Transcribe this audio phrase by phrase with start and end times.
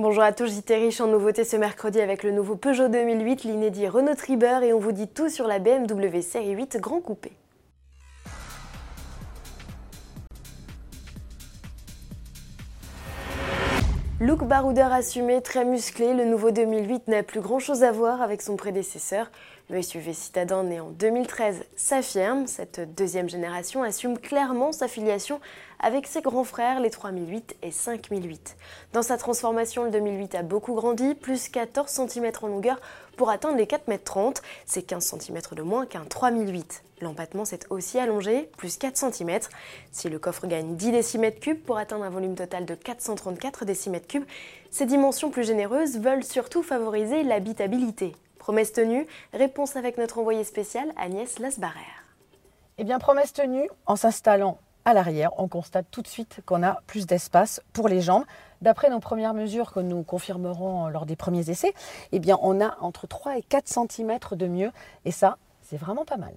[0.00, 3.88] Bonjour à tous, j'étais riche en nouveautés ce mercredi avec le nouveau Peugeot 2008, l'inédit
[3.88, 7.32] Renault Triber et on vous dit tout sur la BMW série 8 Grand Coupé.
[14.20, 18.40] Look baroudeur assumé, très musclé, le nouveau 2008 n'a plus grand chose à voir avec
[18.40, 19.32] son prédécesseur.
[19.70, 22.46] Le SUV citadin né en 2013 s'affirme.
[22.46, 25.40] Cette deuxième génération assume clairement sa filiation
[25.78, 28.56] avec ses grands frères, les 3008 et 5008.
[28.94, 32.80] Dans sa transformation, le 2008 a beaucoup grandi, plus 14 cm en longueur
[33.18, 34.32] pour atteindre les 4,30 m.
[34.64, 36.82] C'est 15 cm de moins qu'un 3008.
[37.02, 39.38] L'empattement s'est aussi allongé, plus 4 cm.
[39.92, 44.08] Si le coffre gagne 10 décimètres cubes pour atteindre un volume total de 434 décimètres
[44.08, 44.24] cubes,
[44.70, 48.14] ces dimensions plus généreuses veulent surtout favoriser l'habitabilité.
[48.48, 52.06] Promesse tenue, réponse avec notre envoyé spécial Agnès Lasbarère.
[52.78, 54.56] Eh bien, promesse tenue, en s'installant
[54.86, 58.24] à l'arrière, on constate tout de suite qu'on a plus d'espace pour les jambes.
[58.62, 61.74] D'après nos premières mesures que nous confirmerons lors des premiers essais,
[62.12, 64.72] eh bien, on a entre 3 et 4 cm de mieux.
[65.04, 66.32] Et ça, c'est vraiment pas mal.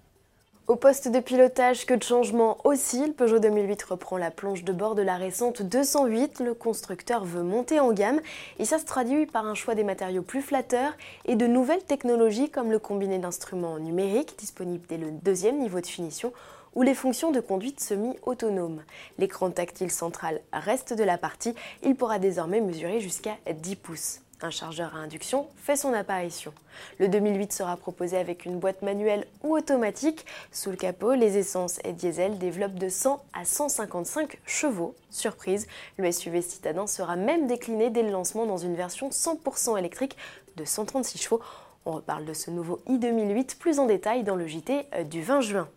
[0.71, 4.71] Au poste de pilotage, que de changements aussi, le Peugeot 2008 reprend la planche de
[4.71, 6.39] bord de la récente 208.
[6.39, 8.21] Le constructeur veut monter en gamme
[8.57, 10.93] et ça se traduit par un choix des matériaux plus flatteurs
[11.25, 15.87] et de nouvelles technologies comme le combiné d'instruments numériques disponible dès le deuxième niveau de
[15.87, 16.31] finition
[16.73, 18.81] ou les fonctions de conduite semi-autonome.
[19.17, 24.21] L'écran tactile central reste de la partie, il pourra désormais mesurer jusqu'à 10 pouces.
[24.43, 26.51] Un chargeur à induction fait son apparition.
[26.97, 30.25] Le 2008 sera proposé avec une boîte manuelle ou automatique.
[30.51, 34.95] Sous le capot, les essences et diesel développent de 100 à 155 chevaux.
[35.11, 40.17] Surprise, le SUV citadin sera même décliné dès le lancement dans une version 100% électrique
[40.55, 41.41] de 136 chevaux
[41.85, 45.41] on reparle de ce nouveau i2008 plus en détail dans le JT euh, du 20
[45.41, 45.67] juin.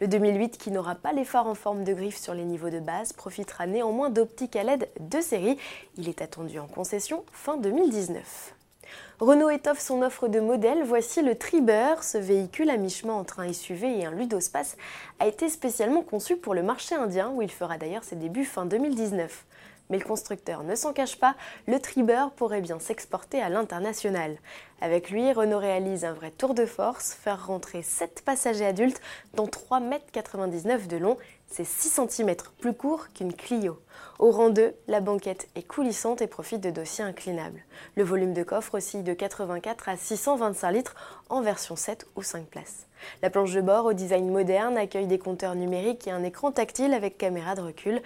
[0.00, 2.80] Le 2008 qui n'aura pas les phares en forme de griffe sur les niveaux de
[2.80, 5.56] base profitera néanmoins d'optiques à LED de série.
[5.96, 8.54] Il est attendu en concession fin 2019.
[9.20, 10.82] Renault étoffe son offre de modèles.
[10.84, 12.02] Voici le Triber.
[12.02, 14.76] Ce véhicule à mi-chemin entre un SUV et un ludospace
[15.20, 18.66] a été spécialement conçu pour le marché indien où il fera d'ailleurs ses débuts fin
[18.66, 19.44] 2019.
[19.90, 21.34] Mais le constructeur ne s'en cache pas,
[21.66, 24.38] le Triber pourrait bien s'exporter à l'international.
[24.80, 29.00] Avec lui, Renault réalise un vrai tour de force, faire rentrer 7 passagers adultes
[29.34, 33.78] dont 3,99 m de long, c'est 6 cm plus court qu'une Clio.
[34.18, 37.62] Au rang 2, la banquette est coulissante et profite de dossiers inclinables.
[37.96, 40.94] Le volume de coffre oscille de 84 à 625 litres
[41.28, 42.86] en version 7 ou 5 places.
[43.22, 46.94] La planche de bord au design moderne accueille des compteurs numériques et un écran tactile
[46.94, 48.02] avec caméra de recul.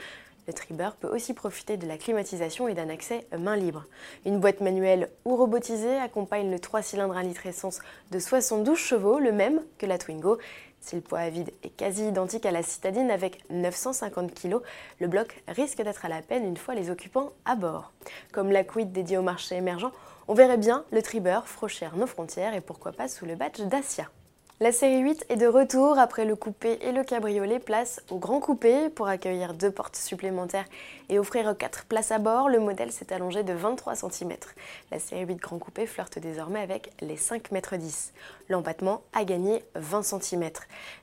[0.49, 3.85] Le Triber peut aussi profiter de la climatisation et d'un accès main libre.
[4.25, 9.19] Une boîte manuelle ou robotisée accompagne le 3 cylindres à litre essence de 72 chevaux,
[9.19, 10.39] le même que la Twingo.
[10.81, 14.57] Si le poids à vide est quasi identique à la citadine avec 950 kg,
[15.01, 17.93] le bloc risque d'être à la peine une fois les occupants à bord.
[18.33, 19.93] Comme la Quid dédiée au marché émergent,
[20.29, 24.09] on verrait bien le Triber frocher nos frontières et pourquoi pas sous le badge Dacia.
[24.61, 28.41] La série 8 est de retour après le coupé et le cabriolet place au grand
[28.41, 30.65] coupé pour accueillir deux portes supplémentaires
[31.09, 32.49] et offrir quatre places à bord.
[32.49, 34.33] Le modèle s'est allongé de 23 cm.
[34.91, 38.13] La série 8 grand coupé flirte désormais avec les 5 m 10.
[38.49, 40.51] L'empattement a gagné 20 cm.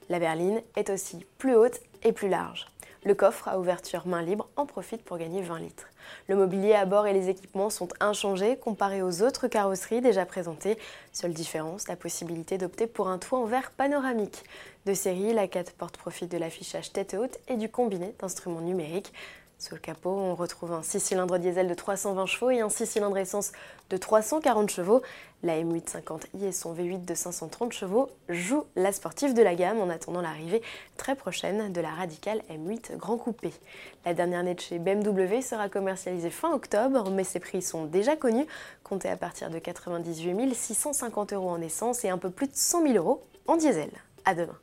[0.10, 2.68] La berline est aussi plus haute et plus large.
[3.06, 5.88] Le coffre à ouverture main libre en profite pour gagner 20 litres.
[6.28, 10.80] Le mobilier à bord et les équipements sont inchangés comparés aux autres carrosseries déjà présentées.
[11.14, 14.44] Seule différence, la possibilité d'opter pour un toit en verre panoramique.
[14.88, 19.14] De série, la 4 porte profite de l'affichage tête haute et du combiné d'instruments numériques.
[19.58, 22.86] Sous le capot, on retrouve un 6 cylindres diesel de 320 chevaux et un 6
[22.86, 23.54] cylindres essence
[23.90, 25.02] de 340 chevaux.
[25.44, 29.90] La M850i et son V8 de 530 chevaux jouent la sportive de la gamme en
[29.90, 30.62] attendant l'arrivée
[30.98, 33.54] très prochaine de la radicale M8 Grand Coupé.
[34.06, 38.48] La dernière de chez BMW sera commercialisée fin octobre, mais ses prix sont déjà connus,
[38.84, 42.84] comptés à partir de 98 650 euros en essence et un peu plus de 100
[42.84, 43.90] 000 euros en diesel.
[44.26, 44.58] À demain.